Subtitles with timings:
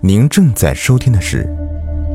[0.00, 1.44] 您正在收听的是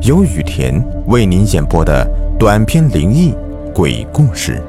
[0.00, 3.34] 由雨田为您演播的短篇灵异
[3.74, 4.62] 鬼故事。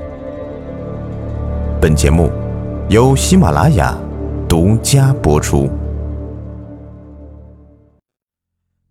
[1.80, 2.30] 本节目
[2.90, 3.98] 由喜马拉雅
[4.50, 5.72] 独家播出。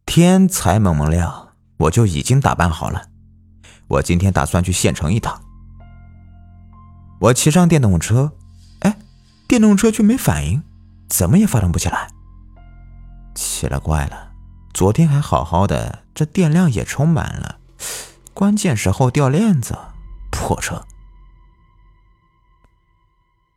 [0.07, 3.03] 天才蒙蒙亮，我就已经打扮好了。
[3.89, 5.39] 我今天打算去县城一趟。
[7.21, 8.33] 我骑上电动车，
[8.81, 8.97] 哎，
[9.47, 10.63] 电动车却没反应，
[11.11, 12.09] 怎么也发动不起来。
[13.35, 14.33] 奇了怪了，
[14.73, 17.59] 昨天还好好的，这电量也充满了，
[18.33, 19.77] 关键时候掉链子，
[20.31, 20.85] 破车。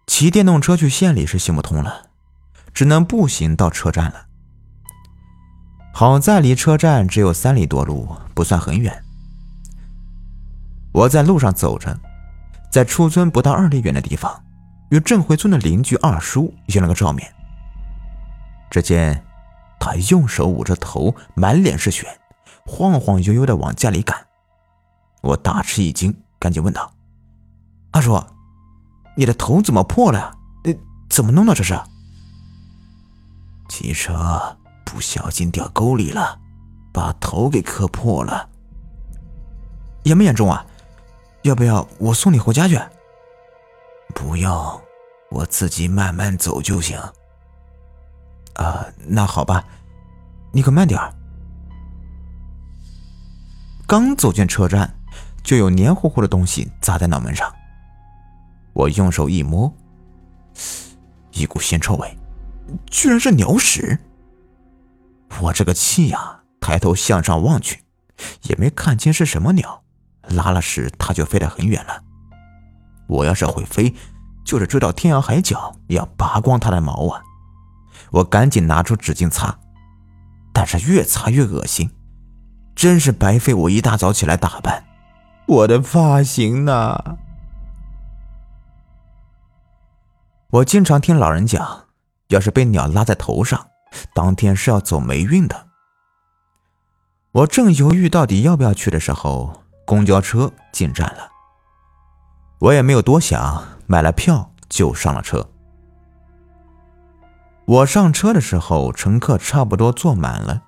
[0.08, 2.08] 骑电动车去县里是行不通了，
[2.74, 4.26] 只能步行到车站了。
[5.94, 9.04] 好在离车站只有三里多路，不算很远。
[10.92, 12.00] 我在路上走着，
[12.72, 14.44] 在出村不到二里远的地方，
[14.90, 17.32] 与镇回村的邻居二叔有了个照面。
[18.72, 19.24] 只见。
[19.80, 22.08] 他用手捂着头，满脸是血，
[22.66, 24.28] 晃晃悠悠的往家里赶。
[25.22, 26.92] 我大吃一惊，赶紧问道
[27.92, 28.24] ：“阿叔，
[29.16, 30.36] 你的头怎么破了呀？
[30.64, 30.78] 你
[31.10, 31.54] 怎么弄的？
[31.54, 31.80] 这是？”
[33.70, 36.40] 骑车不小心掉沟里了，
[36.94, 38.50] 把头给磕破了。
[40.04, 40.66] 严不严重啊？
[41.44, 42.80] 要不要我送你回家去？
[44.16, 44.82] 不用，
[45.30, 47.00] 我自己慢慢走就行。
[48.58, 49.64] 啊，那好吧，
[50.52, 51.14] 你可慢点儿。
[53.88, 54.94] 刚走进车站，
[55.44, 57.52] 就有黏糊糊的东西砸在脑门上。
[58.74, 59.74] 我用手一摸，
[61.32, 62.18] 一股腥臭味，
[62.88, 63.98] 居然是鸟屎！
[65.40, 67.84] 我这个气呀，抬头向上望去，
[68.44, 69.84] 也没看清是什么鸟，
[70.30, 72.04] 拉了屎它就飞得很远了。
[73.08, 73.96] 我要是会飞，
[74.44, 77.22] 就是追到天涯海角，也要拔光它的毛啊！
[78.12, 79.60] 我赶紧拿出纸巾擦，
[80.54, 81.92] 但是越擦越恶心，
[82.76, 84.86] 真是白费我一大早起来打扮。
[85.48, 87.18] 我的发型呢？
[90.50, 91.86] 我经常听老人讲，
[92.30, 93.68] 要是被鸟拉在头上，
[94.14, 95.68] 当天是要走霉运的。
[97.34, 101.30] 我正犹豫到底要不要去的时候，公交车进站了。
[102.60, 105.48] 我也没有多想，买了票就上了车。
[107.68, 110.64] 我上车的时候，乘客差不多坐满了。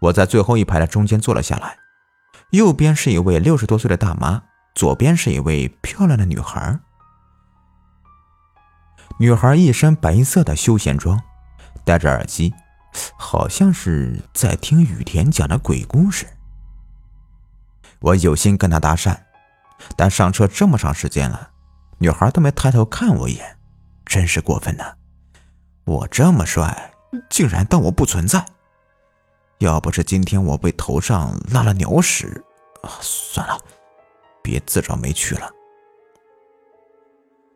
[0.00, 1.76] 我在最后一排的中间坐了下来，
[2.52, 4.44] 右边是一位六十多岁的大妈，
[4.74, 6.80] 左边是一位漂亮的女孩。
[9.18, 11.20] 女孩一身白色的休闲装，
[11.84, 12.54] 戴着耳机，
[13.18, 16.26] 好像是在听雨田讲的鬼故事。
[18.00, 19.14] 我有心跟她搭讪，
[19.96, 21.50] 但上车这么长时间了，
[21.98, 23.58] 女孩都没抬头看我一眼，
[24.06, 24.97] 真是过分呢。
[25.88, 26.92] 我这么帅，
[27.30, 28.44] 竟然当我不存在。
[29.56, 32.44] 要不是今天我被头上拉了鸟屎，
[32.82, 33.58] 啊算了，
[34.42, 35.50] 别自找没趣了。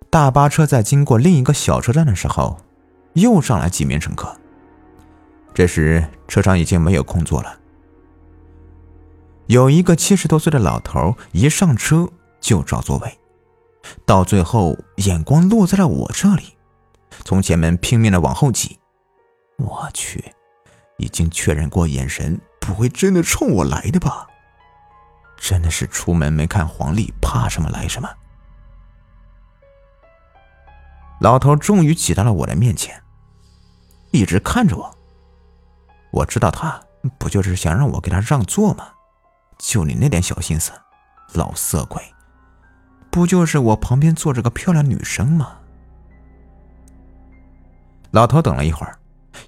[0.08, 2.56] 大巴车在经过另一个小车站的时候，
[3.12, 4.34] 又上来几名乘客。
[5.52, 7.58] 这时车上已经没有空座了。
[9.46, 12.08] 有一个七十多岁的老头，一上车
[12.40, 13.18] 就找座位，
[14.06, 16.56] 到最后眼光落在了我这里。
[17.24, 18.78] 从前门拼命的往后挤，
[19.56, 20.34] 我去，
[20.98, 24.26] 已经确认过眼神，不会真的冲我来的吧？
[25.36, 28.08] 真的是出门没看黄历，怕什么来什么。
[31.20, 33.02] 老头终于挤到了我的面前，
[34.10, 34.98] 一直看着我。
[36.10, 36.82] 我知道他
[37.18, 38.88] 不就是想让我给他让座吗？
[39.58, 40.72] 就你那点小心思，
[41.34, 42.02] 老色鬼，
[43.10, 45.58] 不就是我旁边坐着个漂亮女生吗？
[48.12, 48.98] 老头等了一会儿，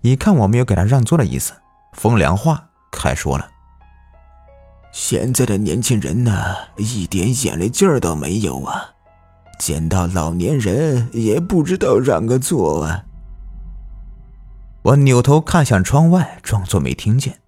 [0.01, 1.53] 一看我没有给他让座的意思，
[1.93, 3.49] 风凉话开说了
[4.91, 6.33] ：“现在的年轻人呢，
[6.79, 8.95] 一点眼力劲儿都没有啊，
[9.59, 13.05] 见到老年人也不知道让个座啊。”
[14.83, 17.41] 我扭头看向窗外，装作没听见。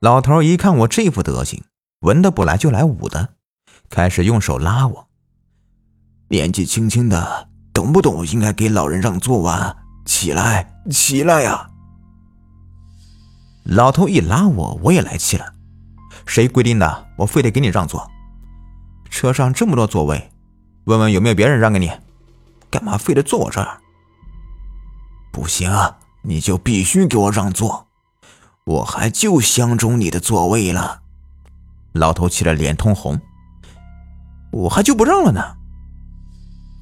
[0.00, 1.62] 老头一看我这副德行，
[2.00, 3.30] 闻的不来就来武的，
[3.88, 5.08] 开始用手拉我。
[6.28, 7.48] 年纪轻轻的。
[7.76, 8.26] 懂不懂？
[8.26, 9.76] 应该给老人让座啊！
[10.06, 11.68] 起来，起来呀！
[13.64, 15.52] 老头一拉我，我也来气了。
[16.24, 17.06] 谁规定的？
[17.18, 18.10] 我非得给你让座？
[19.10, 20.30] 车上这么多座位，
[20.84, 21.92] 问问有没有别人让给你？
[22.70, 23.78] 干嘛非得坐我这儿？
[25.30, 25.70] 不行，
[26.22, 27.88] 你就必须给我让座！
[28.64, 31.02] 我还就相中你的座位了。
[31.92, 33.20] 老头气得脸通红，
[34.50, 35.55] 我还就不让了呢。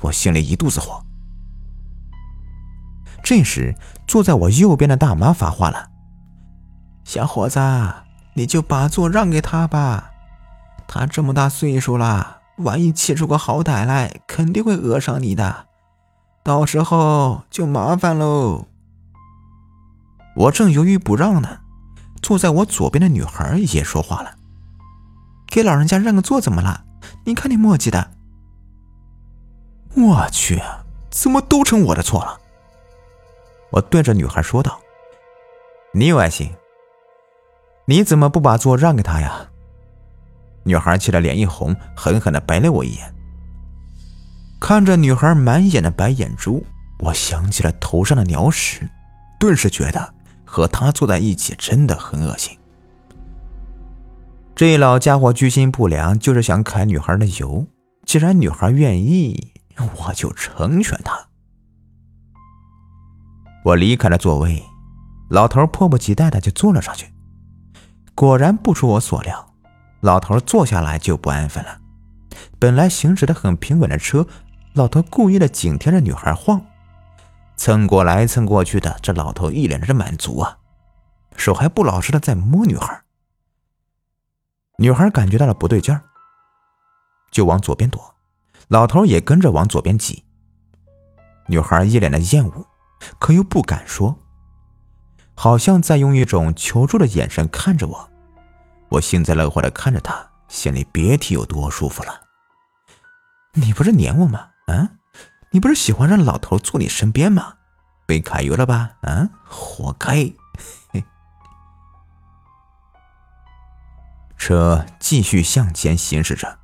[0.04, 1.02] 我心里一肚子火。
[3.22, 3.74] 这时，
[4.06, 5.90] 坐在我右边的大妈发话了
[7.04, 7.58] ：“小伙子，
[8.34, 10.10] 你就把座让给他吧。
[10.86, 15.66] 他这么大岁数了，万一气出个好歹来，肯定会讹上你的，
[16.42, 18.66] 到时候就麻烦喽。”
[20.36, 21.60] 我正犹豫不让呢，
[22.20, 24.34] 坐在我左边的女孩也说话了
[25.48, 26.84] ：“给老人家让个座怎么了？
[27.24, 28.10] 你看你磨叽的。”
[29.96, 30.60] 我去，
[31.10, 32.38] 怎么都成我的错了？
[33.70, 34.80] 我对着女孩说道
[35.92, 36.52] ：“你有爱心，
[37.86, 39.48] 你怎么不把座让给他呀？”
[40.64, 43.14] 女孩气得脸一红，狠狠的白了我一眼。
[44.60, 46.64] 看着女孩满眼的白眼珠，
[47.00, 48.88] 我想起了头上的鸟屎，
[49.38, 50.14] 顿时觉得。
[50.46, 52.56] 和他坐在一起真的很恶心。
[54.54, 57.66] 这老家伙居心不良，就是想揩女孩的油。
[58.06, 61.28] 既然女孩愿意，我就成全她。
[63.64, 64.62] 我离开了座位，
[65.30, 67.12] 老头迫不及待的就坐了上去。
[68.14, 69.54] 果然不出我所料，
[70.00, 71.80] 老头坐下来就不安分了。
[72.58, 74.26] 本来行驶的很平稳的车，
[74.74, 76.64] 老头故意的紧贴着女孩晃。
[77.56, 80.58] 蹭过来蹭过去的，这老头一脸的满足啊，
[81.36, 83.02] 手还不老实的在摸女孩。
[84.78, 86.02] 女孩感觉到了不对劲儿，
[87.30, 88.14] 就往左边躲，
[88.68, 90.24] 老头也跟着往左边挤。
[91.46, 92.66] 女孩一脸的厌恶，
[93.18, 94.18] 可又不敢说，
[95.34, 98.10] 好像在用一种求助的眼神看着我。
[98.88, 102.22] 我幸灾乐祸的看着她，心里别提有多舒服了。
[103.52, 104.48] 你不是撵我吗？
[104.66, 104.92] 啊？
[105.50, 107.54] 你不是喜欢让老头坐你身边吗？
[108.06, 108.92] 被揩油了吧？
[109.02, 110.32] 啊，活该！
[114.38, 116.58] 车继续向前行驶着，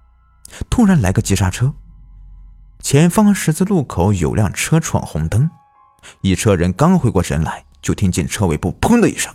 [0.68, 1.74] 突然来个急刹车。
[2.82, 5.48] 前方十字路口有辆车闯红灯，
[6.22, 9.32] 一车人刚回过神来，就听见车尾部“砰”的一声。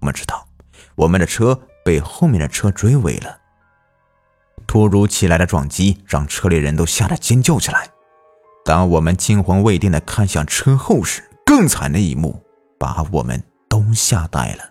[0.00, 0.46] 我们知道，
[0.94, 3.38] 我们的车被后面的车追尾了。
[4.66, 7.90] 突如其来的撞击让车里人都吓得尖叫起来。
[8.64, 12.42] 当我们惊魂未定的看向车后时，更惨的一幕
[12.78, 14.70] 把我们都吓呆了。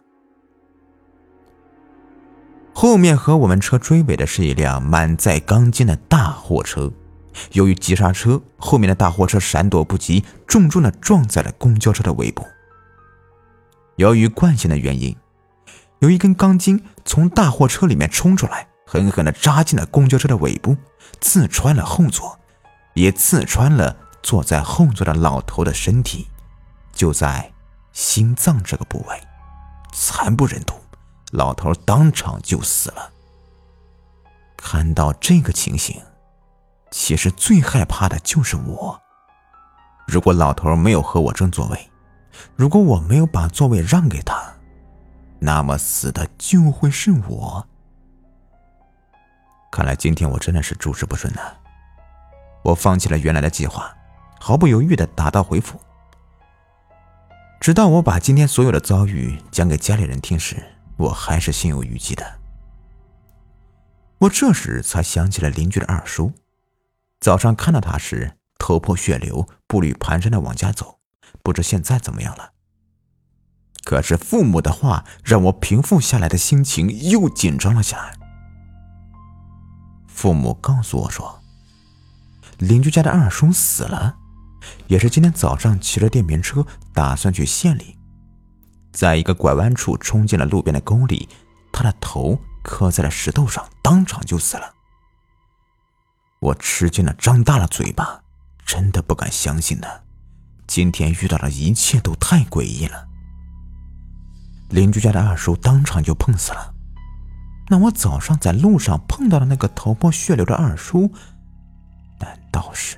[2.74, 6.92] 后面和我们车追尾的是一辆满载钢筋的大货车，
[7.52, 12.46] 由于急刹车，后面的大货车闪躲不及，重重的撞在了公交车的尾部。
[13.96, 15.16] 由于惯性的原因，
[16.00, 20.76] 有一根钢筋从大货车里面冲出来，狠狠的扎进了公交车的尾部，
[21.20, 22.38] 刺穿了后座。
[22.94, 26.28] 也刺穿了坐在后座的老头的身体，
[26.92, 27.54] 就在
[27.94, 29.18] 心脏这个部位，
[29.94, 30.74] 惨不忍睹，
[31.32, 33.12] 老头当场就死了。
[34.58, 36.02] 看到这个情形，
[36.92, 39.02] 其实最害怕的就是我。
[40.06, 41.90] 如果老头没有和我争座位，
[42.56, 44.42] 如果我没有把座位让给他，
[45.40, 47.66] 那么死的就会是我。
[49.72, 51.42] 看来今天我真的是诸事不顺呐。
[52.64, 53.92] 我放弃了原来的计划，
[54.40, 55.80] 毫不犹豫的打道回府。
[57.60, 60.58] 直到我把今天所有的遭遇讲给家里人听时，
[60.98, 62.26] 我还是心有余悸的。
[64.18, 66.32] 我这时才想起了邻居的二叔，
[67.22, 71.00] 早上看到他时头破血流、步履蹒跚的往家走，
[71.42, 72.52] 不知现在怎么样了。
[73.86, 78.18] 可是父母的话让我平复下来的心情又紧张了起来。
[80.08, 81.40] 父母告诉我说。
[82.58, 84.18] 邻居家的二叔死了，
[84.86, 87.98] 也是今天早上骑着电瓶车打算去县里，
[88.94, 91.28] 在一个拐弯处冲进了路边的沟里，
[91.74, 94.76] 他的头磕在了石头上，当场就死了。
[96.42, 98.24] 我吃惊的张大了嘴巴，
[98.66, 99.88] 真的不敢相信呢，
[100.66, 103.08] 今天遇到的一切都太诡异了。
[104.70, 106.74] 邻居家的二叔当场就碰死了，
[107.70, 111.14] 那我早上在路上碰到的那个头破血流的二叔？
[112.20, 112.98] 难道是？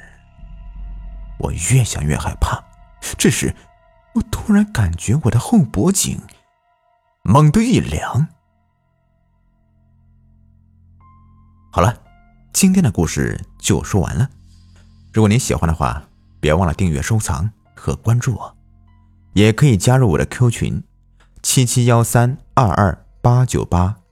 [1.38, 2.64] 我越想越害怕。
[3.18, 3.54] 这时，
[4.16, 6.18] 我突然感觉我的后脖颈
[7.24, 8.30] 猛地一凉。
[12.54, 14.30] 今天的故事就说完了。
[15.12, 16.04] 如果您喜欢的话，
[16.40, 18.56] 别忘了订阅、收藏和关注我，
[19.34, 20.84] 也可以加入我的 Q 群：
[21.42, 24.03] 七七幺三二二八九八。